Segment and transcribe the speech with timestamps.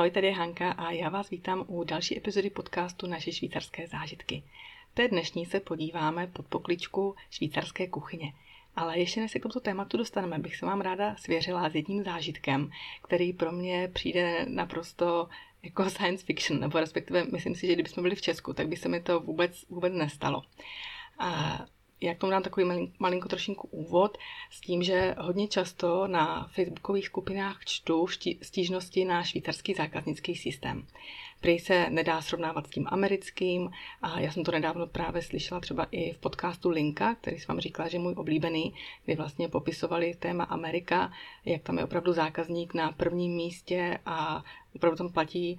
[0.00, 4.42] Ahoj, tady je Hanka a já vás vítám u další epizody podcastu Naše švýcarské zážitky.
[4.94, 8.32] Té dnešní se podíváme pod pokličku švýcarské kuchyně.
[8.76, 12.04] Ale ještě než se k tomuto tématu dostaneme, bych se vám ráda svěřila s jedním
[12.04, 12.70] zážitkem,
[13.02, 15.28] který pro mě přijde naprosto
[15.62, 18.88] jako science fiction, nebo respektive myslím si, že kdybychom byli v Česku, tak by se
[18.88, 20.42] mi to vůbec, vůbec nestalo.
[21.18, 21.60] A
[22.00, 24.18] jak tomu dám takový malinko trošinku úvod
[24.50, 28.06] s tím, že hodně často na facebookových skupinách čtu
[28.42, 30.86] stížnosti na švýcarský zákaznický systém.
[31.40, 33.70] Prý se nedá srovnávat s tím americkým
[34.02, 37.60] a já jsem to nedávno právě slyšela třeba i v podcastu Linka, který jsem vám
[37.60, 41.12] říkala, že je můj oblíbený, kdy vlastně popisovali téma Amerika,
[41.44, 45.58] jak tam je opravdu zákazník na prvním místě a opravdu tam platí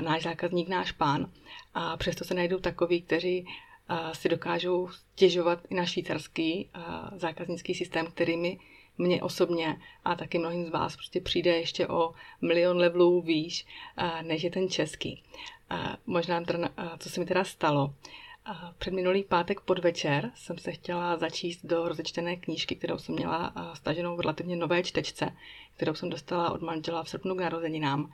[0.00, 1.30] náš zákazník, náš pán.
[1.74, 3.46] A přesto se najdou takový, kteří
[4.12, 6.70] si dokážou stěžovat i na švýcarský
[7.16, 8.58] zákaznický systém, který mi
[8.98, 13.66] mně osobně a taky mnohým z vás prostě přijde ještě o milion levelů výš,
[14.22, 15.22] než je ten český.
[16.06, 16.42] Možná,
[16.98, 17.94] co se mi teda stalo.
[18.78, 24.16] Před minulý pátek podvečer jsem se chtěla začíst do rozečtené knížky, kterou jsem měla staženou
[24.16, 25.36] v relativně nové čtečce,
[25.76, 28.12] kterou jsem dostala od manžela v srpnu k narozeninám.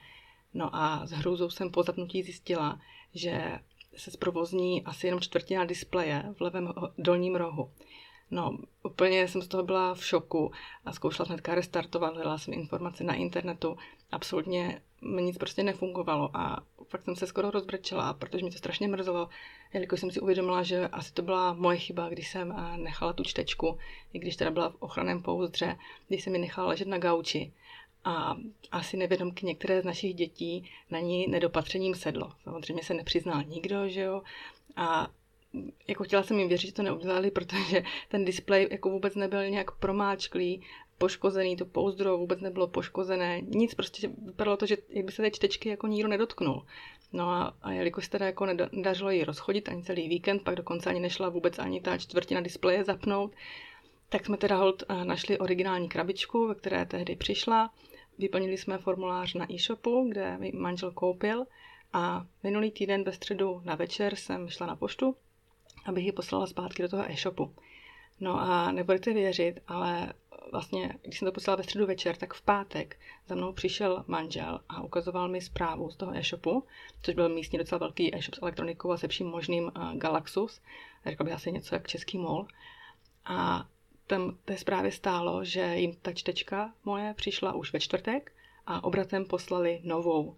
[0.54, 2.80] No a s hrůzou jsem po zapnutí zjistila,
[3.14, 3.58] že
[3.96, 7.70] se zprovozní asi jenom čtvrtina displeje v levém dolním rohu.
[8.30, 10.52] No, úplně jsem z toho byla v šoku
[10.84, 13.76] a zkoušela hnedka restartovat, hledala jsem informace na internetu,
[14.12, 18.88] absolutně mi nic prostě nefungovalo a fakt jsem se skoro rozbrečela, protože mi to strašně
[18.88, 19.28] mrzelo,
[19.72, 23.22] jelikož jsem si uvědomila, že asi to byla moje chyba, když jsem eh, nechala tu
[23.22, 23.78] čtečku,
[24.12, 25.76] i když teda byla v ochranném pouzdře,
[26.08, 27.52] když jsem ji nechala ležet na gauči
[28.06, 28.36] a
[28.72, 32.32] asi nevědomky některé z našich dětí na ní nedopatřením sedlo.
[32.42, 34.22] Samozřejmě se nepřiznal nikdo, že jo,
[34.76, 35.08] a
[35.88, 39.70] jako chtěla jsem jim věřit, že to neudělali, protože ten displej jako vůbec nebyl nějak
[39.70, 40.62] promáčklý,
[40.98, 45.30] poškozený, to pouzdro vůbec nebylo poškozené, nic, prostě vypadalo to, že jak by se té
[45.30, 46.66] čtečky jako nikdo nedotknul.
[47.12, 51.00] No a, a jelikož teda jako nedařilo ji rozchodit ani celý víkend, pak dokonce ani
[51.00, 53.32] nešla vůbec ani ta čtvrtina displeje zapnout,
[54.08, 57.70] tak jsme teda hold eh, našli originální krabičku, ve které tehdy přišla.
[58.18, 61.44] Vyplnili jsme formulář na e-shopu, kde mi manžel koupil
[61.92, 65.16] a minulý týden ve středu na večer jsem šla na poštu
[65.86, 67.54] abych ji poslala zpátky do toho e-shopu.
[68.20, 70.12] No a nebudete věřit, ale
[70.52, 74.60] vlastně, když jsem to poslala ve středu večer, tak v pátek za mnou přišel manžel
[74.68, 76.64] a ukazoval mi zprávu z toho e-shopu,
[77.02, 80.60] což byl místní docela velký e-shop s elektronikou a se vším možným uh, Galaxus.
[81.06, 82.46] Řekl bych asi něco jak český mol.
[83.24, 83.68] A
[84.06, 88.32] tam té zprávě stálo, že jim ta čtečka moje přišla už ve čtvrtek
[88.66, 90.36] a obratem poslali novou.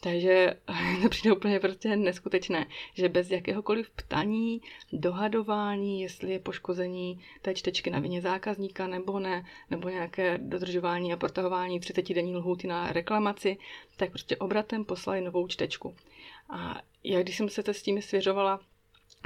[0.00, 0.56] Takže
[1.02, 4.60] to přijde úplně prostě neskutečné, že bez jakéhokoliv ptaní,
[4.92, 11.16] dohadování, jestli je poškození té čtečky na vině zákazníka nebo ne, nebo nějaké dodržování a
[11.16, 13.56] protahování 30 denní lhůty na reklamaci,
[13.96, 15.96] tak prostě obratem poslali novou čtečku.
[16.50, 18.60] A já když jsem se s tím svěřovala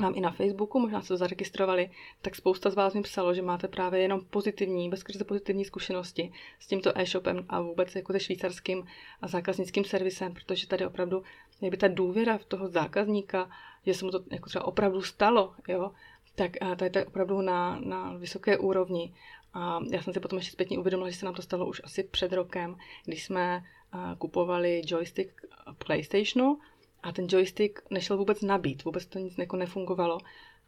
[0.00, 1.90] mám i na Facebooku, možná se to zaregistrovali,
[2.22, 6.66] tak spousta z vás mi psalo, že máte právě jenom pozitivní, bezkrze pozitivní zkušenosti s
[6.66, 8.86] tímto e-shopem a vůbec jako se švýcarským
[9.22, 11.22] a zákaznickým servisem, protože tady opravdu
[11.70, 13.50] by ta důvěra v toho zákazníka,
[13.86, 15.90] že se mu to jako třeba opravdu stalo, jo,
[16.34, 19.14] tak tady to je opravdu na, na vysoké úrovni.
[19.54, 22.02] A já jsem si potom ještě zpětně uvědomila, že se nám to stalo už asi
[22.02, 23.64] před rokem, když jsme
[24.18, 25.40] kupovali joystick
[25.86, 26.58] PlayStationu,
[27.02, 30.18] a ten joystick nešel vůbec nabít, vůbec to nic jako nefungovalo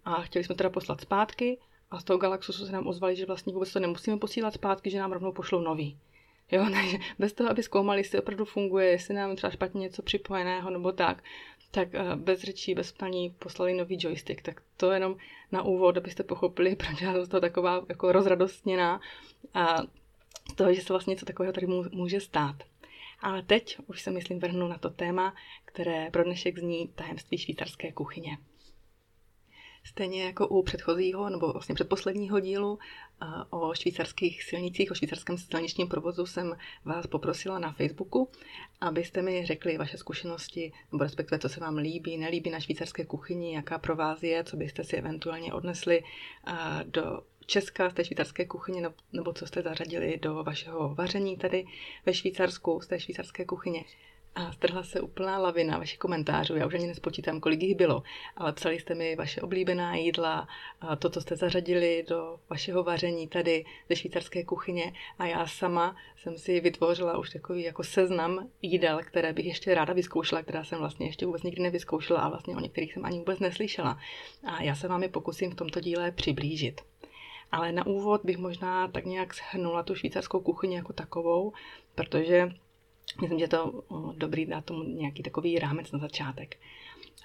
[0.05, 1.59] a chtěli jsme teda poslat zpátky
[1.91, 4.99] a z toho Galaxusu se nám ozvali, že vlastně vůbec to nemusíme posílat zpátky, že
[4.99, 5.99] nám rovnou pošlou nový.
[6.51, 10.71] Jo, takže bez toho, aby zkoumali, jestli opravdu funguje, jestli nám třeba špatně něco připojeného
[10.71, 11.25] nebo tak,
[11.71, 14.43] tak eh, bez řečí, bez ptaní poslali nový joystick.
[14.43, 15.17] Tak to jenom
[15.53, 19.01] na úvod, abyste pochopili, proč jsem to taková jako rozradostněná
[19.55, 19.83] a
[20.57, 22.57] toho, že se vlastně něco takového tady může stát.
[23.23, 27.93] Ale teď už se myslím vrhnu na to téma, které pro dnešek zní tajemství švýcarské
[27.93, 28.39] kuchyně.
[29.85, 32.79] Stejně jako u předchozího nebo vlastně předposledního dílu
[33.23, 38.29] eh, o švýcarských silnicích, o švýcarském silničním provozu jsem vás poprosila na Facebooku,
[38.81, 43.55] abyste mi řekli vaše zkušenosti, nebo respektive co se vám líbí, nelíbí na švýcarské kuchyni,
[43.55, 46.03] jaká pro vás je, co byste si eventuálně odnesli
[46.47, 46.53] eh,
[46.85, 51.65] do Česka, z té švýcarské kuchyně, nebo co jste zařadili do vašeho vaření tady
[52.07, 53.85] ve Švýcarsku, z té švýcarské kuchyně.
[54.35, 56.57] A strhla se úplná lavina vašich komentářů.
[56.57, 58.03] Já už ani nespočítám, kolik jich bylo,
[58.37, 60.49] ale psali jste mi vaše oblíbená jídla,
[60.99, 64.93] to, co jste zařadili do vašeho vaření tady ze švýcarské kuchyně.
[65.19, 69.93] A já sama jsem si vytvořila už takový jako seznam jídel, které bych ještě ráda
[69.93, 73.39] vyzkoušela, která jsem vlastně ještě vůbec nikdy nevyzkoušela a vlastně o některých jsem ani vůbec
[73.39, 73.99] neslyšela.
[74.45, 76.81] A já se vám je pokusím v tomto díle přiblížit.
[77.53, 81.53] Ale na úvod bych možná tak nějak shrnula tu švýcarskou kuchyni jako takovou,
[81.95, 82.53] protože
[83.21, 83.83] myslím, že to
[84.17, 86.57] dobrý dát tomu nějaký takový rámec na začátek.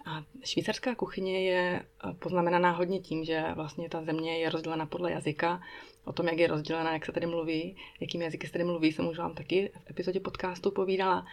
[0.06, 1.84] A švýcarská kuchyně je
[2.20, 5.62] poznamenaná hodně tím, že vlastně ta země je rozdělena podle jazyka,
[6.06, 9.08] o tom, jak je rozdělena, jak se tady mluví, jakým jazyky se tady mluví, jsem
[9.08, 11.26] už vám taky v epizodě podcastu povídala.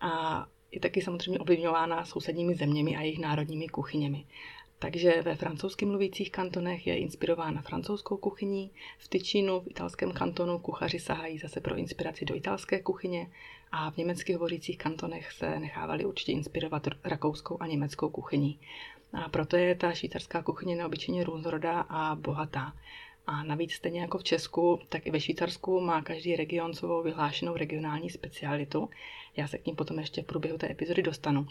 [0.00, 4.24] A je taky samozřejmě ovlivňována sousedními zeměmi a jejich národními kuchyněmi.
[4.78, 10.98] Takže ve francouzsky mluvících kantonech je inspirována francouzskou kuchyní, v Tyčínu, v italském kantonu, kuchaři
[10.98, 13.30] sahají zase pro inspiraci do italské kuchyně
[13.72, 18.60] a v německy hovořících kantonech se nechávali určitě inspirovat rakouskou a německou kuchyní.
[19.12, 22.72] A proto je ta švýcarská kuchyně neobyčejně různorodá a bohatá.
[23.26, 27.56] A navíc stejně jako v Česku, tak i ve Švýcarsku má každý region svou vyhlášenou
[27.56, 28.90] regionální specialitu.
[29.36, 31.46] Já se k ním potom ještě v průběhu té epizody dostanu.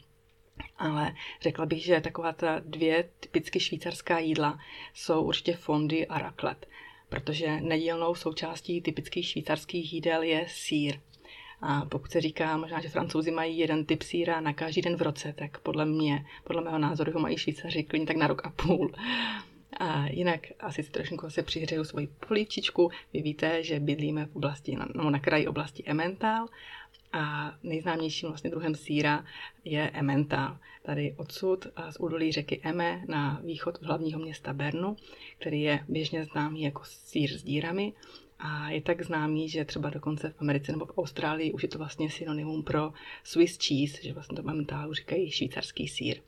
[0.77, 4.59] Ale řekla bych, že taková ta dvě typicky švýcarská jídla
[4.93, 6.67] jsou určitě fondy a raclette,
[7.09, 10.99] protože nedílnou součástí typických švýcarských jídel je sír.
[11.61, 15.01] A pokud se říká možná, že francouzi mají jeden typ síra na každý den v
[15.01, 18.49] roce, tak podle mě, podle mého názoru ho mají švýcaři klidně tak na rok a
[18.49, 18.91] půl.
[19.79, 22.91] A jinak asi si trošku se přihřeju svoji polívčičku.
[23.13, 26.47] Vy víte, že bydlíme v oblasti, no, na kraji oblasti Emmental
[27.13, 29.25] a nejznámějším vlastně druhem síra
[29.65, 30.57] je Emmental.
[30.83, 34.95] Tady odsud z údolí řeky Eme na východ od hlavního města Bernu,
[35.39, 37.93] který je běžně známý jako sír s dírami.
[38.39, 41.77] A je tak známý, že třeba dokonce v Americe nebo v Austrálii už je to
[41.77, 42.93] vlastně synonymum pro
[43.23, 46.21] Swiss cheese, že vlastně to Emmentalu říkají švýcarský sír.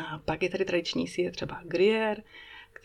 [0.00, 2.22] A pak je tady tradiční sír třeba Gruyère,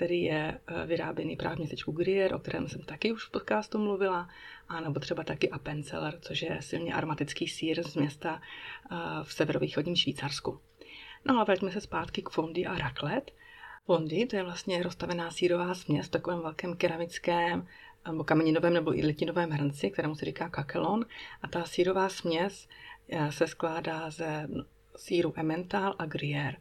[0.02, 4.30] který je eh, vyráběný právě městečku Gruyère, o kterém jsem taky už v podcastu mluvila,
[4.70, 9.96] a nebo třeba taky Appenzeller, což je silně aromatický sír z města eh, v severovýchodním
[9.96, 10.60] Švýcarsku.
[11.26, 13.34] No a vraťme se zpátky k fondy a raclette.
[13.86, 17.68] Fondy, to je vlastně rozstavená sírová směs v takovém velkém keramickém
[18.08, 21.06] nebo kameninovém nebo i litinovém hrnci, kterému se říká kakelon.
[21.42, 22.68] A ta sírová směs
[23.10, 24.48] eh, se skládá ze
[24.96, 26.56] síru Emmental a Gruyère.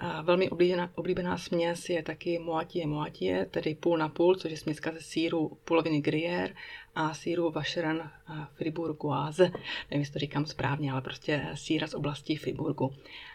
[0.00, 4.56] A velmi oblíbená, oblíbená směs je taky moatie moatie, tedy půl na půl, což je
[4.56, 6.54] směska ze síru poloviny Gruyère
[6.94, 8.10] a síru Vacheran
[8.54, 9.42] Fribourgoise.
[9.90, 12.94] Nevím, jestli to říkám správně, ale prostě síra z oblasti Friburgu.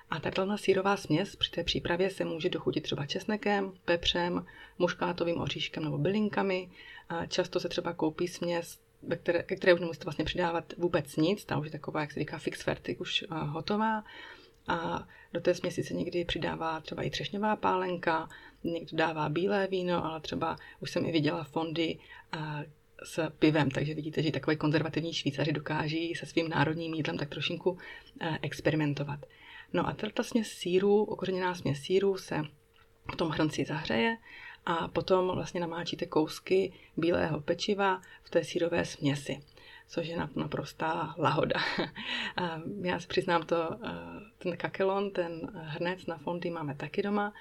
[0.10, 4.46] A tato sírová směs při té přípravě se může dochutit třeba česnekem, pepřem,
[4.80, 6.70] muškátovým oříškem nebo bylinkami.
[7.10, 11.16] A často se třeba koupí směs ve které, ke které už nemusíte vlastně přidávat vůbec
[11.16, 14.04] nic, ta už je taková, jak se říká, fix fertig, už hotová.
[14.68, 18.30] A do té směsi se někdy přidává třeba i třešňová pálenka,
[18.64, 22.00] někdo dává bílé víno, ale třeba už jsem i viděla fondy
[23.04, 27.78] s pivem, takže vidíte, že takový konzervativní Švýcaři dokáží se svým národním jídlem tak trošinku
[28.42, 29.20] experimentovat.
[29.74, 32.42] No a tato směs síru, okořeněná směs síru se
[33.14, 34.18] v tom hrnci zahřeje
[34.66, 39.40] a potom vlastně namáčíte kousky bílého pečiva v té sírové směsi
[39.88, 41.60] což je naprostá lahoda.
[42.82, 43.80] Já si přiznám to,
[44.38, 47.34] ten kakelon, ten hrnec na fondy máme taky doma.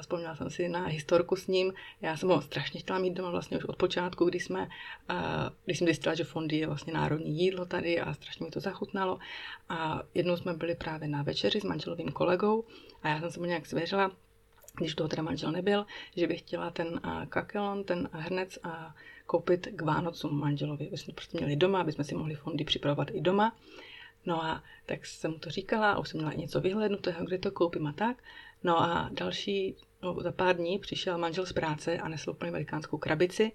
[0.00, 1.72] Vzpomněla jsem si na historku s ním.
[2.00, 4.68] Já jsem ho strašně chtěla mít doma vlastně už od počátku, kdy, jsme,
[5.64, 9.18] když jsem zjistila, že fondy je vlastně národní jídlo tady a strašně mi to zachutnalo.
[9.68, 12.64] A jednou jsme byli právě na večeři s manželovým kolegou
[13.02, 14.10] a já jsem se mu nějak zvěřila,
[14.78, 15.86] když toho teda manžel nebyl,
[16.16, 18.94] že bych chtěla ten kakelon, ten hrnec a
[19.28, 20.88] koupit k Vánocům manželovi.
[20.88, 23.56] aby jsme prostě měli doma, aby jsme si mohli fondy připravovat i doma.
[24.26, 27.50] No a tak jsem mu to říkala a už jsem měla něco vyhlednutého, kde to
[27.50, 28.22] koupím a tak.
[28.62, 32.98] No a další, no, za pár dní přišel manžel z práce a nesl úplně velikánskou
[32.98, 33.52] krabici.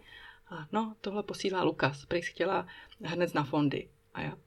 [0.49, 2.67] A no, tohle posílá Lukas, prý chtěla
[3.03, 3.89] hned na fondy.
[4.13, 4.37] A já,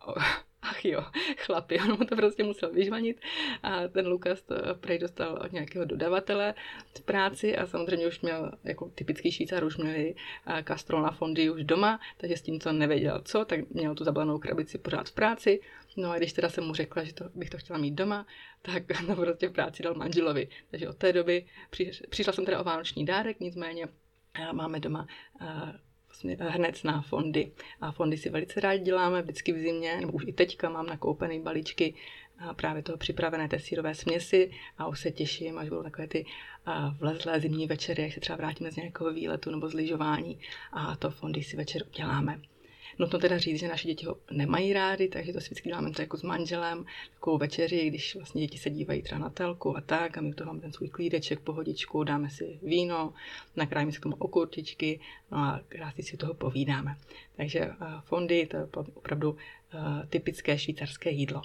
[0.70, 1.04] ach jo,
[1.36, 3.20] chlapi, on mu to prostě musel vyžvanit
[3.62, 6.54] a ten Lukas to prej dostal od nějakého dodavatele
[6.94, 10.14] z práci a samozřejmě už měl, jako typický Švýcar, už měli
[10.64, 14.38] kastrol na fondy už doma, takže s tím, co nevěděl co, tak měl tu zabalenou
[14.38, 15.60] krabici pořád v práci.
[15.96, 18.26] No a když teda jsem mu řekla, že to, bych to chtěla mít doma,
[18.62, 20.48] tak to prostě v práci dal manželovi.
[20.70, 21.46] Takže od té doby
[22.10, 23.88] přišla jsem teda o vánoční dárek, nicméně
[24.52, 25.06] máme doma
[26.38, 27.52] hned na fondy.
[27.80, 31.40] A fondy si velice rádi děláme vždycky v zimě, nebo už i teďka mám nakoupené
[31.40, 31.94] balíčky
[32.56, 36.26] právě toho připravené té sírové směsi a už se těším, až budou takové ty
[36.98, 40.38] vlezlé zimní večery, jak se třeba vrátíme z nějakého výletu nebo z lyžování
[40.72, 42.40] a to fondy si večer uděláme.
[42.98, 46.02] Nutno teda říct, že naše děti ho nemají rády, takže to si vždycky děláme to
[46.02, 46.84] jako s manželem,
[47.14, 50.44] takovou večeři, když vlastně děti se dívají třeba na telku a tak, a my to
[50.44, 53.14] máme ten svůj klídeček, pohodičku, dáme si víno,
[53.56, 55.00] nakrájíme si k tomu okurtičky,
[55.30, 56.96] no a krásně si toho povídáme.
[57.36, 57.70] Takže
[58.04, 59.36] fondy, to je opravdu
[60.08, 61.42] typické švýcarské jídlo.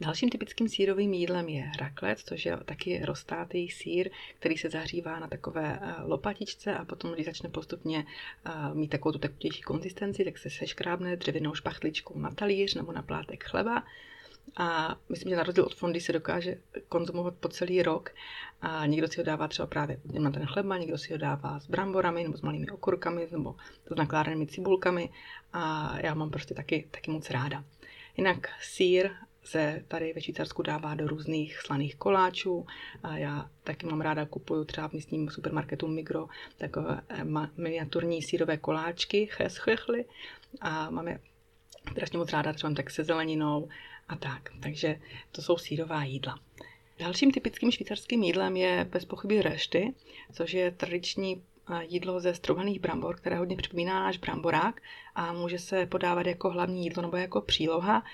[0.00, 5.28] Dalším typickým sírovým jídlem je raclette, což je taky roztátý sír, který se zahřívá na
[5.28, 8.06] takové eh, lopatičce a potom, když začne postupně
[8.44, 13.02] eh, mít takovou tu tekutější konzistenci, tak se seškrábne dřevěnou špachtličkou na talíř nebo na
[13.02, 13.82] plátek chleba.
[14.56, 16.58] A myslím, že na rozdíl od fondy se dokáže
[16.88, 18.10] konzumovat po celý rok.
[18.60, 21.66] A někdo si ho dává třeba právě na ten chleba, někdo si ho dává s
[21.66, 23.56] bramborami nebo s malými okurkami nebo
[23.90, 25.10] s nakládanými cibulkami.
[25.52, 27.64] A já mám prostě taky, taky moc ráda.
[28.16, 29.10] Jinak sír
[29.44, 32.66] se tady ve Švýcarsku dává do různých slaných koláčů.
[33.02, 37.24] A já taky mám ráda, kupuju třeba v místním supermarketu Migro takové eh,
[37.56, 40.04] miniaturní sírové koláčky, cheschechly.
[40.60, 41.20] A máme
[41.90, 43.68] strašně moc ráda třeba tak se zeleninou
[44.08, 44.50] a tak.
[44.62, 45.00] Takže
[45.32, 46.38] to jsou sírová jídla.
[46.98, 49.94] Dalším typickým švýcarským jídlem je bez pochyby rešty,
[50.32, 54.80] což je tradiční eh, jídlo ze strouhaných brambor, které hodně připomíná náš bramborák
[55.14, 58.04] a může se podávat jako hlavní jídlo nebo jako příloha.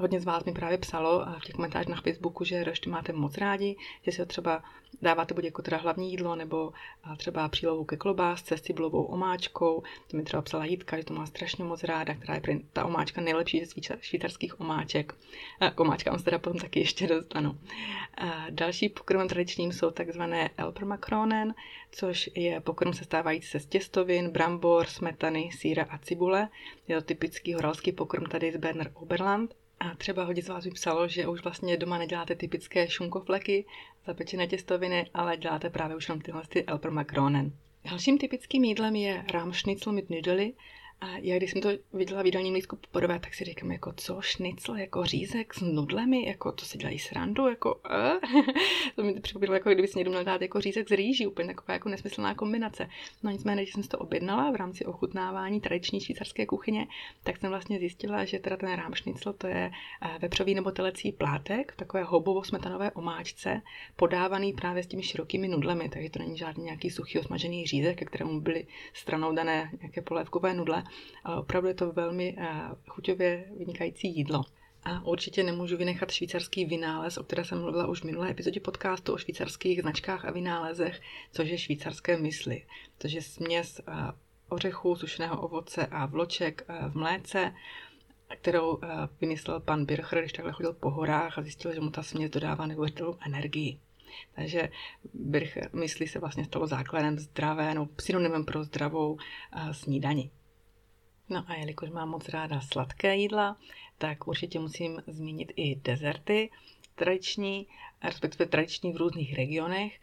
[0.00, 3.38] Hodně z vás mi právě psalo v těch komentářích na Facebooku, že rošty máte moc
[3.38, 4.62] rádi, že si ho třeba
[5.02, 6.72] dáváte buď jako teda hlavní jídlo, nebo
[7.16, 9.82] třeba přílohu ke klobásce s cibulovou omáčkou.
[10.06, 13.20] To mi třeba psala Jitka, že to má strašně moc ráda, která je ta omáčka
[13.20, 15.14] nejlepší ze švýcarských omáček.
[15.74, 17.58] K omáčkám se teda potom taky ještě dostanu.
[18.50, 21.54] Další pokrmem tradičním jsou takzvané Elpermakronen,
[21.92, 26.48] což je pokrm sestávající se z těstovin, brambor, smetany, síra a cibule.
[26.88, 29.54] Je to typický horalský pokrm tady z Berner Oberland.
[29.80, 33.64] A třeba hodně z vás mi psalo, že už vlastně doma neděláte typické šunkofleky,
[34.06, 37.52] zapečené těstoviny, ale děláte právě už jenom tyhle ty Makronen.
[37.84, 40.52] Dalším typickým jídlem je Rahmschnitzel mit Nudely,
[41.00, 44.20] a já když jsem to viděla v jídelním lístku poprvé, tak si říkám, jako co,
[44.20, 48.42] šnicl, jako řízek s nudlemi, jako to si dělají srandu, jako uh?
[48.96, 51.72] to mi připomínalo, jako kdyby si někdo měl dát jako řízek z rýží, úplně taková
[51.72, 52.88] jako nesmyslná kombinace.
[53.22, 56.86] No nicméně, když jsem si to objednala v rámci ochutnávání tradiční švýcarské kuchyně,
[57.22, 59.70] tak jsem vlastně zjistila, že teda ten rám šnicl to je
[60.02, 63.62] eh, vepřový nebo telecí plátek takové hobovo-smetanové omáčce,
[63.96, 68.04] podávaný právě s těmi širokými nudlemi, takže to není žádný nějaký suchý osmažený řízek, ke
[68.04, 70.84] kterému byly stranou dané nějaké polévkové nudle,
[71.24, 72.46] ale opravdu je to velmi eh,
[72.88, 74.44] chuťově vynikající jídlo.
[74.84, 79.12] A určitě nemůžu vynechat švýcarský vynález, o které jsem mluvila už v minulé epizodě podcastu
[79.12, 81.00] o švýcarských značkách a vynálezech,
[81.32, 82.66] což je švýcarské mysli,
[82.98, 83.92] což je směs eh,
[84.48, 87.54] ořechů, sušeného ovoce a vloček eh, v mléce,
[88.40, 88.78] kterou
[89.20, 92.66] vymyslel pan Bircher, když takhle chodil po horách a zjistil, že mu ta směs dodává
[92.66, 93.78] neuvěřitelnou energii.
[94.34, 94.68] Takže
[95.14, 99.18] Bircher myslí se vlastně stalo základem zdravé, no synonymem pro zdravou
[99.72, 100.30] snídani.
[101.30, 103.56] No a jelikož mám moc ráda sladké jídla,
[103.98, 106.50] tak určitě musím zmínit i dezerty
[106.94, 107.66] tradiční,
[108.04, 110.00] respektive tradiční v různých regionech.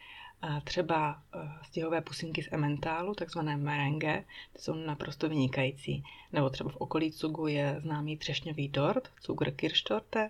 [0.64, 6.04] Třeba e, stěhové pusinky z ementálu, takzvané merengue, ty jsou naprosto vynikající.
[6.34, 10.30] Nebo třeba v okolí Cugu je známý třešňový dort, Zuger Kirschtorte,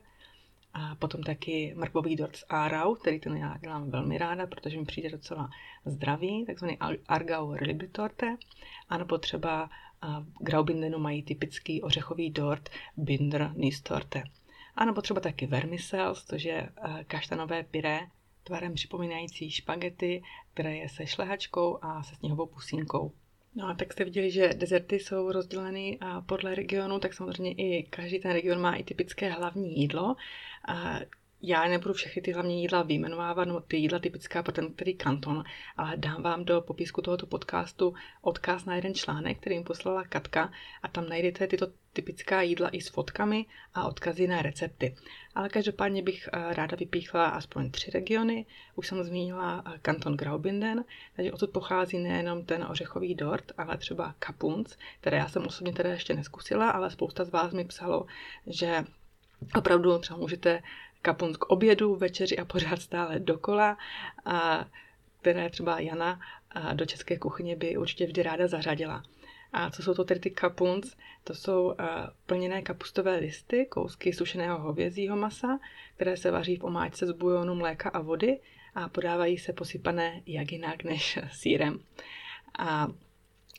[0.74, 4.86] a potom taky mrkvový dort z Arau, který ten já dělám velmi ráda, protože mi
[4.86, 5.50] přijde docela
[5.86, 6.78] zdravý, takzvaný
[7.08, 8.38] Argau Libitorte.
[8.90, 9.70] A nebo třeba
[10.02, 14.24] v Graubindenu mají typický ořechový dort Binder Nistorte.
[14.76, 16.70] A nebo třeba taky vermicels, což je
[17.08, 18.00] kaštanové pyré,
[18.44, 20.24] tvarem připomínající špagety,
[20.54, 23.12] které je se šlehačkou a se sněhovou pusínkou.
[23.56, 28.20] No a tak jste viděli, že dezerty jsou rozděleny podle regionu, tak samozřejmě i každý
[28.20, 30.16] ten region má i typické hlavní jídlo.
[31.42, 35.44] Já nebudu všechny ty hlavní jídla vyjmenovávat, no ty jídla typická pro ten který kanton,
[35.78, 40.52] ale dám vám do popisku tohoto podcastu odkaz na jeden článek, který jim poslala Katka
[40.84, 44.96] a tam najdete tyto typická jídla i s fotkami a odkazy na recepty.
[45.36, 48.46] Ale každopádně bych eh, ráda vypíchla aspoň tři regiony.
[48.76, 50.84] Už jsem zmínila eh, kanton Graubünden,
[51.16, 55.90] takže odsud pochází nejenom ten ořechový dort, ale třeba kapunc, které já jsem osobně teda
[55.90, 58.06] ještě neskusila, ale spousta z vás mi psalo,
[58.48, 58.84] že
[59.56, 60.64] opravdu třeba můžete
[61.02, 63.78] kapunc k obědu, večeři a pořád stále dokola,
[64.26, 64.66] a
[65.22, 66.20] které třeba Jana
[66.74, 69.04] do české kuchyně by určitě vždy ráda zařadila.
[69.54, 70.96] A co jsou to tedy ty kapunc?
[71.24, 71.76] To jsou
[72.26, 75.60] plněné kapustové listy, kousky sušeného hovězího masa,
[75.96, 78.40] které se vaří v omáčce z bujonu, mléka a vody
[78.76, 81.80] a podávají se posypané jak jinak než sírem.
[82.60, 82.88] A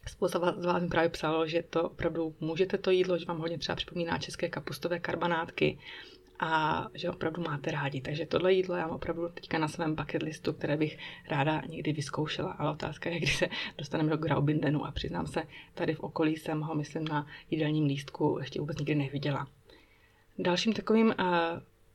[0.09, 3.59] Spousta z vás mi právě psalo, že to opravdu můžete to jídlo, že vám hodně
[3.59, 5.79] třeba připomíná české kapustové karbanátky,
[6.41, 8.01] a že opravdu máte rádi.
[8.01, 11.93] Takže tohle jídlo já mám opravdu teďka na svém bucket listu, které bych ráda někdy
[11.93, 12.53] vyzkoušela.
[12.53, 15.43] Ale otázka je, kdy se dostaneme do Graubindenu a přiznám se,
[15.75, 19.49] tady v okolí jsem ho, myslím, na jídelním lístku ještě vůbec nikdy neviděla.
[20.39, 21.15] Dalším takovým uh,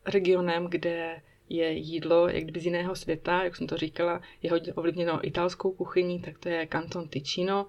[0.05, 5.27] regionem, kde je jídlo jak z jiného světa, jak jsem to říkala, je hodně ovlivněno
[5.27, 7.67] italskou kuchyní, tak to je kanton Ticino,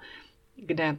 [0.57, 0.97] kde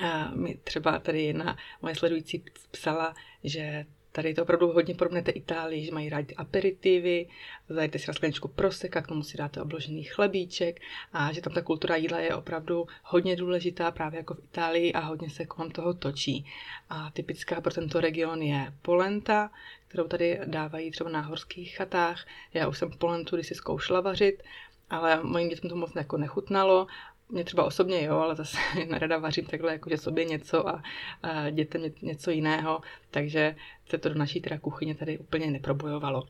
[0.00, 5.22] uh, mi třeba tady jedna moje sledující psala, že tady je to opravdu hodně podobné
[5.22, 7.26] té Itálii, že mají rádi aperitivy,
[7.68, 10.80] zajete si na skleničku proseka, k tomu si dáte obložený chlebíček
[11.12, 15.00] a že tam ta kultura jídla je opravdu hodně důležitá, právě jako v Itálii a
[15.00, 16.46] hodně se kolem toho točí.
[16.90, 19.50] A typická pro tento region je polenta,
[19.88, 22.26] kterou tady dávají třeba na horských chatách.
[22.54, 24.42] Já už jsem polentu když si zkoušela vařit,
[24.90, 26.86] ale mojím dětem to moc jako nechutnalo
[27.30, 28.58] mě třeba osobně jo, ale zase
[28.88, 30.82] nerada vařím takhle, jakože sobě něco a,
[31.22, 33.56] a dětem něco jiného, takže
[33.88, 36.28] se to do naší teda kuchyně tady úplně neprobojovalo.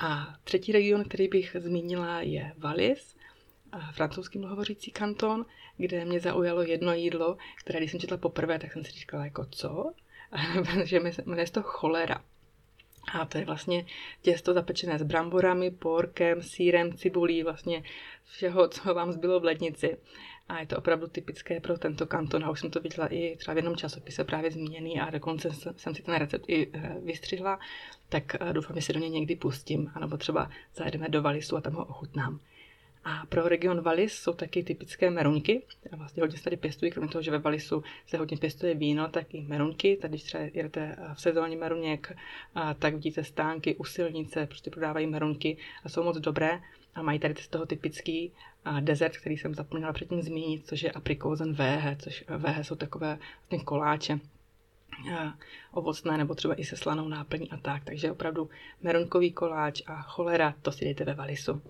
[0.00, 3.16] A třetí region, který bych zmínila, je Wallis,
[3.92, 8.84] francouzský mluhovořící kanton, kde mě zaujalo jedno jídlo, které když jsem četla poprvé, tak jsem
[8.84, 9.92] si říkala jako co?
[10.72, 12.24] Protože jmenuje se to cholera.
[13.12, 13.86] A to je vlastně
[14.22, 17.82] těsto zapečené s bramborami, porkem, sírem, cibulí, vlastně
[18.24, 19.96] všeho, co vám zbylo v lednici.
[20.48, 22.44] A je to opravdu typické pro tento kanton.
[22.44, 25.94] A už jsem to viděla i třeba v jednom časopise právě zmíněný a dokonce jsem
[25.94, 27.58] si ten recept i eh, vystřihla,
[28.08, 29.90] tak eh, doufám, že se do něj někdy pustím.
[29.94, 32.40] A nebo třeba zajedeme do Valisu a tam ho ochutnám.
[33.04, 35.62] A pro region Valis jsou taky typické meruňky.
[35.92, 39.08] A vlastně hodně se tady pěstují, kromě toho, že ve Valisu se hodně pěstuje víno,
[39.08, 39.96] tak i meruňky.
[39.96, 42.16] Tady, když třeba jedete v sezóně meruněk,
[42.78, 46.60] tak vidíte stánky u silnice, prostě prodávají meruňky a jsou moc dobré.
[46.94, 48.32] A mají tady z toho typický
[48.80, 53.64] dezert, který jsem zapomněla předtím zmínit, což je aprikozen véhe, což véhe jsou takové vlastně
[53.64, 54.20] koláče
[55.72, 57.84] ovocné nebo třeba i se slanou náplní a tak.
[57.84, 58.50] Takže opravdu
[58.82, 61.62] meronkový koláč a cholera, to si dejte ve Valisu.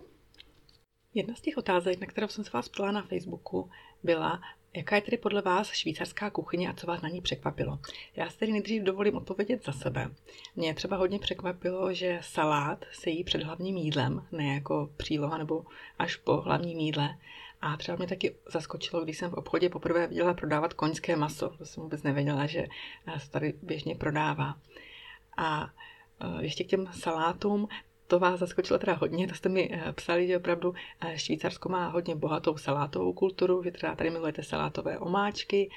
[1.14, 3.70] Jedna z těch otázek, na kterou jsem se vás ptala na Facebooku,
[4.02, 4.40] byla,
[4.74, 7.78] jaká je tedy podle vás švýcarská kuchyně a co vás na ní překvapilo.
[8.16, 10.10] Já si tedy nejdřív dovolím odpovědět za sebe.
[10.56, 15.64] Mě třeba hodně překvapilo, že salát se jí před hlavním jídlem, ne jako příloha nebo
[15.98, 17.18] až po hlavním jídle.
[17.60, 21.48] A třeba mě taky zaskočilo, když jsem v obchodě poprvé viděla prodávat koňské maso.
[21.48, 22.66] To jsem vůbec nevěděla, že
[23.18, 24.56] se tady běžně prodává.
[25.36, 25.70] A
[26.20, 27.68] e, ještě k těm salátům,
[28.10, 31.88] to vás zaskočilo teda hodně, to jste mi eh, psali, že opravdu eh, Švýcarsko má
[31.88, 35.70] hodně bohatou salátovou kulturu, že teda tady milujete salátové omáčky.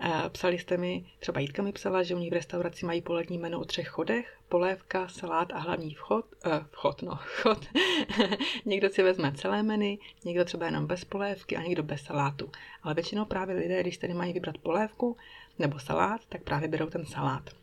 [0.00, 3.38] Eh, psali jste mi, třeba Jitka mi psala, že u ní v restauraci mají polední
[3.38, 7.66] menu o třech chodech, polévka, salát a hlavní vchod, eh, vchod, no, vchod.
[8.64, 12.50] někdo si vezme celé menu, někdo třeba jenom bez polévky a někdo bez salátu.
[12.82, 15.16] Ale většinou právě lidé, když tady mají vybrat polévku
[15.58, 17.59] nebo salát, tak právě berou ten salát.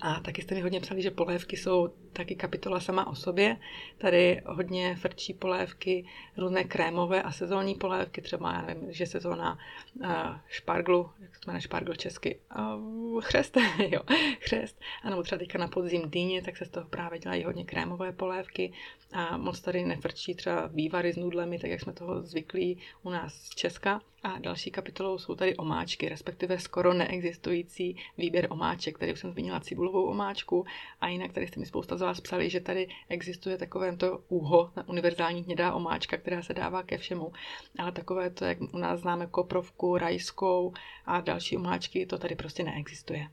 [0.00, 3.56] A taky jste mi hodně psali, že polévky jsou taky kapitola sama o sobě.
[3.98, 9.58] Tady hodně frčí polévky, různé krémové a sezónní polévky, třeba, já nevím, že sezóna
[9.94, 10.06] uh,
[10.48, 13.56] šparglu, jak se jmenuje špargl česky, uh, chřest,
[13.88, 14.00] jo,
[14.40, 17.64] chřest, a nebo třeba teďka na podzim dýně, tak se z toho právě dělají hodně
[17.64, 18.72] krémové polévky
[19.12, 23.34] a moc tady nefrčí třeba vývary s nudlemi, tak jak jsme toho zvyklí u nás
[23.34, 24.00] z Česka.
[24.22, 28.98] A další kapitolou jsou tady omáčky, respektive skoro neexistující výběr omáček.
[28.98, 29.60] Tady už jsem zmínila
[29.90, 30.64] cibulovou omáčku
[31.00, 34.70] a jinak tady jste mi spousta z vás psali, že tady existuje takové to úho,
[34.86, 37.32] univerzální hnědá omáčka, která se dává ke všemu.
[37.78, 40.72] Ale takové to, jak u nás známe koprovku, rajskou
[41.06, 43.28] a další omáčky, to tady prostě neexistuje.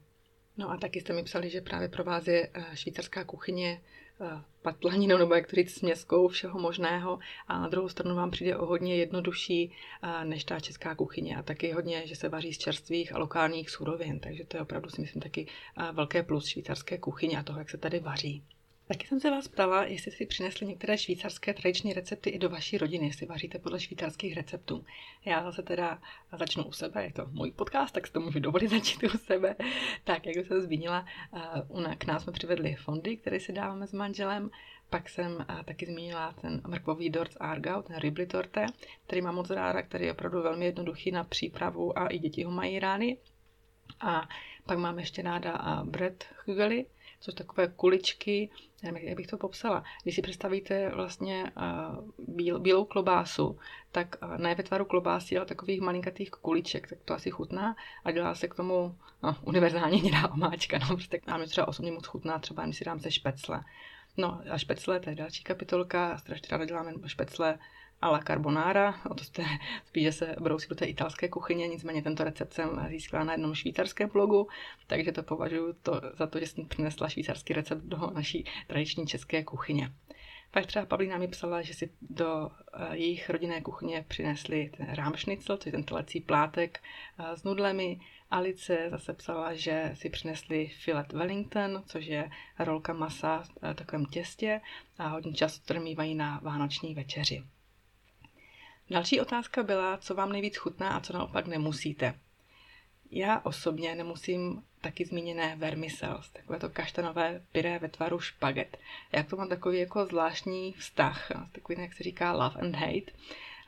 [0.57, 3.81] No a taky jste mi psali, že právě pro vás je eh, švýcarská kuchyně
[4.21, 7.19] eh, patlaninou nebo jak to říct směskou všeho možného.
[7.47, 9.71] A na druhou stranu vám přijde o hodně jednodušší
[10.03, 11.37] eh, než ta česká kuchyně.
[11.37, 14.89] A taky hodně, že se vaří z čerstvých a lokálních surovin, takže to je opravdu
[14.89, 15.47] si myslím taky
[15.91, 18.43] velké plus švýcarské kuchyně a toho, jak se tady vaří.
[18.87, 22.77] Taky jsem se vás ptala, jestli si přinesli některé švýcarské tradiční recepty i do vaší
[22.77, 24.85] rodiny, jestli vaříte podle švýcarských receptů.
[25.25, 26.01] Já zase teda
[26.37, 29.55] začnu u sebe, je to můj podcast, tak si to můžu dovolit začít u sebe.
[30.03, 31.05] Tak, jak jsem zmínila,
[31.89, 34.49] eh, k nás jsme přivedli fondy, které si dáváme s manželem,
[34.89, 38.65] pak jsem eh, taky zmínila ten mrkvový dort z Argau, ten ribli torte,
[39.07, 42.51] který mám moc ráda, který je opravdu velmi jednoduchý na přípravu a i děti ho
[42.51, 43.17] mají rány.
[43.99, 44.29] A
[44.65, 46.85] pak mám ještě ráda bread chugely,
[47.19, 48.49] což takové kuličky,
[48.83, 49.83] nevím, jak bych to popsala.
[50.03, 51.51] Když si představíte vlastně
[52.27, 53.59] bíl, bílou klobásu,
[53.91, 58.35] tak ne ve tvaru klobásy, ale takových malinkatých kuliček, tak to asi chutná a dělá
[58.35, 60.77] se k tomu no, univerzálně hnědá omáčka.
[60.77, 63.63] No, prostě nám třeba osobně moc chutná, třeba když si dám se špecle.
[64.17, 67.59] No a špecle, to je další kapitolka, strašně ráda děláme špecle
[68.01, 69.45] a la carbonara, o to jste
[69.85, 73.55] spíš, že se brousí do té italské kuchyně, nicméně tento recept jsem získala na jednom
[73.55, 74.47] švýcarském blogu,
[74.87, 79.43] takže to považuji to, za to, že jsem přinesla švýcarský recept do naší tradiční české
[79.43, 79.91] kuchyně.
[80.51, 85.57] Pak třeba Pavlína mi psala, že si do eh, jejich rodinné kuchyně přinesli ten rámšnicl,
[85.57, 86.79] což je ten telecí plátek
[87.19, 87.99] eh, s nudlemi.
[88.31, 92.29] Alice zase psala, že si přinesli filet Wellington, což je
[92.59, 94.61] rolka masa v eh, takovém těstě
[94.97, 97.43] a hodně času to mývají na vánoční večeři.
[98.89, 102.19] Další otázka byla, co vám nejvíc chutná a co naopak nemusíte.
[103.11, 108.77] Já osobně nemusím taky zmíněné vermicels, takové to kaštanové pyré ve tvaru špaget.
[109.11, 113.11] Já to mám takový jako zvláštní vztah, takový, jak se říká, love and hate.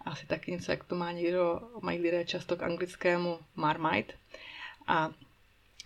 [0.06, 4.14] Asi taky něco, jak to má někdo, mají lidé často k anglickému marmite.
[4.88, 5.10] A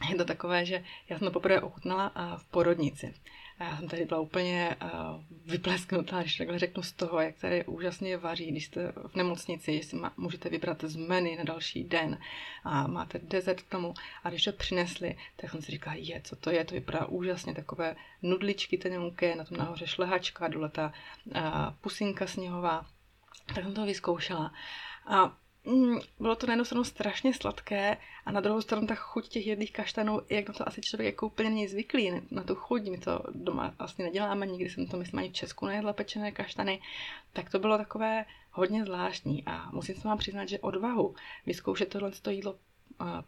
[0.10, 3.14] je to takové, že já jsem to poprvé ochutnala v porodnici.
[3.64, 4.90] Já jsem tady byla úplně uh,
[5.46, 9.84] vyplesknutá, když takhle řeknu z toho, jak tady úžasně vaří, když jste v nemocnici, že
[9.84, 12.18] si má, můžete vybrat z menu na další den
[12.64, 13.94] a máte dezert k tomu.
[14.24, 17.56] A když to přinesli, tak jsem si říkala, je, co to je, to vypadá úžasně,
[17.56, 20.94] takové nudličky tenouké, na tom nahoře šlehačka, dole ta
[21.26, 21.42] uh,
[21.82, 22.86] pusinka sněhová.
[23.56, 24.54] Tak jsem to vyzkoušela.
[25.06, 29.28] A Mm, bylo to na jednu stranu strašně sladké a na druhou stranu ta chuť
[29.28, 32.90] těch jedných kaštanů, jak na to asi člověk jako úplně není zvyklý, na tu chuť,
[32.90, 36.82] my to doma vlastně neděláme, nikdy jsem to myslím ani v Česku nejedla pečené kaštany,
[37.34, 42.12] tak to bylo takové hodně zvláštní a musím se vám přiznat, že odvahu vyzkoušet tohle
[42.30, 42.56] jídlo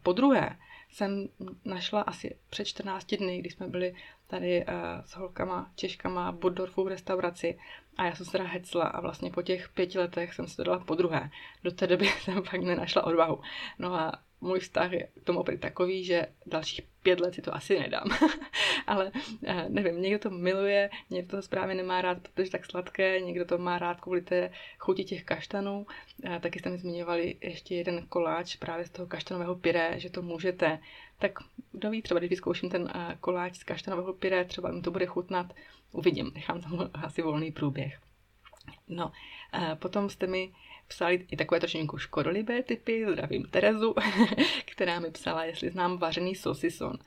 [0.02, 0.56] po druhé
[0.90, 1.28] jsem
[1.64, 3.94] našla asi před 14 dny, když jsme byli
[4.26, 7.58] tady uh, s holkama, Češkama v Buddorfu v restauraci
[7.96, 10.64] a já jsem se teda hecla a vlastně po těch pěti letech jsem se to
[10.64, 11.30] dala po druhé.
[11.64, 13.40] Do té doby jsem fakt nenašla odvahu.
[13.78, 17.54] No a můj vztah je k tomu opět takový, že dalších pět let si to
[17.54, 18.08] asi nedám.
[18.86, 19.12] Ale
[19.44, 23.58] eh, nevím, někdo to miluje, někdo to správně nemá rád, protože tak sladké, někdo to
[23.58, 25.86] má rád kvůli té chuti těch kaštanů.
[26.24, 30.22] Eh, taky jste mi zmiňovali ještě jeden koláč právě z toho kaštanového pyré, že to
[30.22, 30.78] můžete.
[31.18, 31.38] Tak
[31.72, 35.06] kdo ví, třeba když vyzkouším ten eh, koláč z kaštanového pyré, třeba mi to bude
[35.06, 35.52] chutnat,
[35.92, 38.00] uvidím, nechám tam asi volný průběh.
[38.88, 39.12] No,
[39.78, 40.52] potom jste mi
[40.88, 43.94] psali i takové trošinku škodolibé typy, zdravím Terezu,
[44.64, 46.98] která mi psala, jestli znám vařený sosison,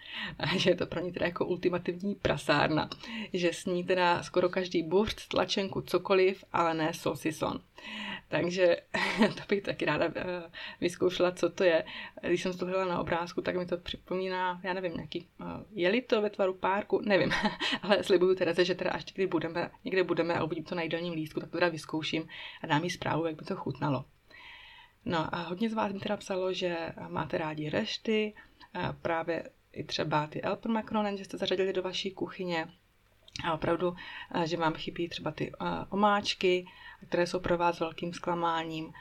[0.57, 2.89] že je to pro ní teda jako ultimativní prasárna,
[3.33, 7.59] že sní teda skoro každý buřt, tlačenku, cokoliv, ale ne sosison.
[8.29, 8.77] Takže
[9.19, 11.85] to bych taky ráda eh, vyzkoušela, co to je.
[12.27, 16.01] Když jsem to hledala na obrázku, tak mi to připomíná, já nevím, nějaký, eh, je
[16.01, 17.31] to ve tvaru párku, nevím,
[17.81, 21.13] ale slibuju Tereze, že teda až někdy budeme, někde budeme a uvidím to na jídelním
[21.13, 22.27] lístku, tak to teda vyzkouším
[22.61, 24.05] a dám jí zprávu, jak by to chutnalo.
[25.05, 28.33] No a hodně z vás mi teda psalo, že máte rádi rešty,
[29.01, 32.67] právě i třeba ty Elper Macronen, že jste zařadili do vaší kuchyně
[33.43, 33.95] a opravdu,
[34.43, 35.51] že vám chybí třeba ty
[35.89, 36.67] omáčky,
[37.07, 38.93] které jsou pro vás velkým zklamáním.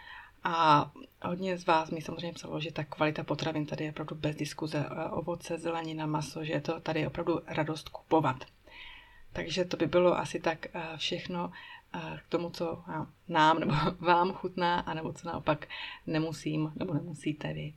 [0.45, 0.91] A
[1.23, 4.87] hodně z vás mi samozřejmě psalo, že ta kvalita potravin tady je opravdu bez diskuze.
[5.11, 8.45] Ovoce, zelenina, maso, že je to tady opravdu radost kupovat.
[9.33, 11.53] Takže to by bylo asi tak všechno
[12.27, 12.85] k tomu, co
[13.29, 15.67] nám nebo vám chutná, anebo co naopak
[16.07, 17.75] nemusím nebo nemusíte vy.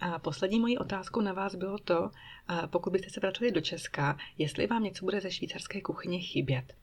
[0.00, 2.10] A poslední mojí otázkou na vás bylo to,
[2.66, 6.74] pokud byste se vrátili do Česka, jestli vám něco bude ze švýcarské kuchyně chybět.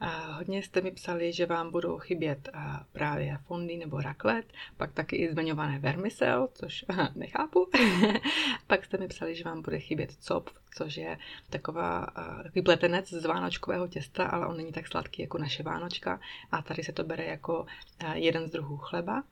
[0.00, 2.48] A hodně jste mi psali, že vám budou chybět
[2.92, 7.68] právě fondy nebo raklet, pak taky i zmiňované vermicel, což nechápu.
[8.66, 11.18] pak jste mi psali, že vám bude chybět cop, což je
[11.50, 12.06] taková,
[12.42, 16.20] takový pletenec z vánočkového těsta, ale on není tak sladký jako naše vánočka.
[16.52, 17.66] A tady se to bere jako
[18.14, 19.22] jeden z druhů chleba.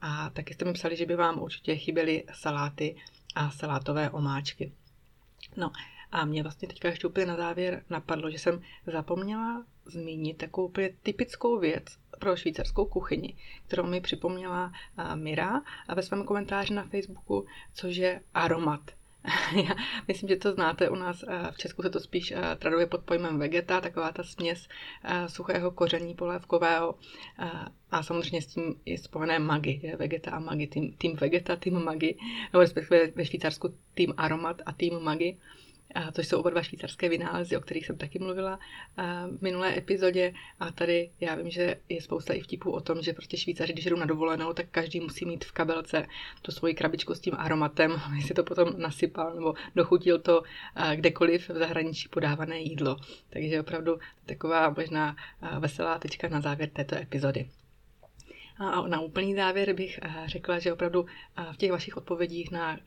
[0.00, 2.96] A taky jste mi psali, že by vám určitě chyběly saláty
[3.34, 4.72] a salátové omáčky.
[5.56, 5.72] No
[6.12, 10.90] a mě vlastně teďka ještě úplně na závěr napadlo, že jsem zapomněla zmínit takovou úplně
[11.02, 11.84] typickou věc
[12.18, 14.72] pro švýcarskou kuchyni, kterou mi připomněla
[15.14, 15.62] Mira
[15.94, 18.90] ve svém komentáři na Facebooku, což je aromat.
[19.56, 19.74] Já
[20.08, 23.80] myslím, že to znáte u nás v Česku se to spíš traduje pod pojmem vegeta,
[23.80, 24.68] taková ta směs
[25.26, 26.94] suchého koření polévkového
[27.90, 31.84] a samozřejmě s tím je spojené magi, je vegeta a magi, tým, tým vegeta, tým
[31.84, 32.18] magi,
[32.52, 35.36] nebo respektive ve Švýcarsku tým aromat a tým magi.
[36.12, 38.58] To jsou oba dva švýcarské vynálezy, o kterých jsem taky mluvila
[39.38, 40.34] v minulé epizodě.
[40.60, 43.84] A tady já vím, že je spousta i vtipů o tom, že prostě Švýcaři, když
[43.84, 46.06] jdou na dovolenou, tak každý musí mít v kabelce
[46.42, 50.42] tu svoji krabičku s tím aromatem, aby si to potom nasypal nebo dochutil to
[50.94, 52.96] kdekoliv v zahraničí podávané jídlo.
[53.30, 55.16] Takže opravdu taková možná
[55.58, 57.48] veselá tečka na závěr této epizody.
[58.58, 61.06] A na úplný závěr bych řekla, že opravdu
[61.52, 62.78] v těch vašich odpovědích na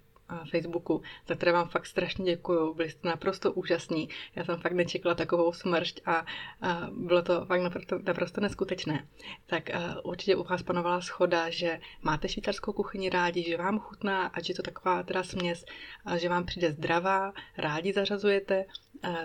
[0.52, 2.74] Facebooku, za které vám fakt strašně děkuju.
[2.74, 4.10] Byli jste naprosto úžasní.
[4.36, 6.26] Já jsem fakt nečekala takovou smršť a,
[6.62, 9.08] a bylo to fakt naprosto, naprosto neskutečné.
[9.46, 14.28] Tak a, určitě u vás panovala schoda, že máte švýcarskou kuchyni rádi, že vám chutná
[14.28, 15.66] a že to taková teda směs,
[16.06, 18.66] a že vám přijde zdravá, rádi zařazujete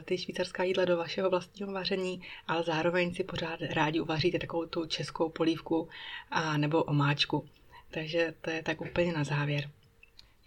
[0.04, 4.86] ty švýcarská jídla do vašeho vlastního vaření, ale zároveň si pořád rádi uvaříte takovou tu
[4.86, 5.88] českou polívku
[6.30, 7.48] a nebo omáčku.
[7.90, 9.70] Takže to je tak úplně na závěr.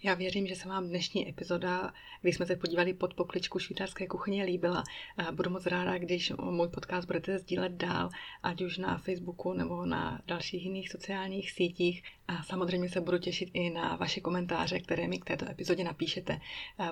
[0.02, 4.44] Já věřím, že se vám dnešní epizoda, kdy jsme se podívali pod pokličku švýcarské kuchyně,
[4.44, 4.84] líbila.
[5.32, 8.10] Budu moc ráda, když můj podcast budete sdílet dál,
[8.42, 12.02] ať už na Facebooku nebo na dalších jiných sociálních sítích.
[12.28, 16.40] A samozřejmě se budu těšit i na vaše komentáře, které mi k této epizodě napíšete.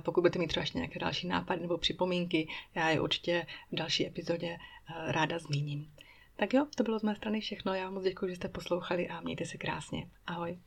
[0.02, 4.58] Pokud budete mít třeba nějaké další nápady nebo připomínky, já je určitě v další epizodě
[5.06, 5.90] ráda zmíním.
[6.36, 7.74] Tak jo, to bylo z mé strany všechno.
[7.74, 10.10] Já vám moc děkuji, že jste poslouchali a mějte se krásně.
[10.26, 10.58] Ahoj.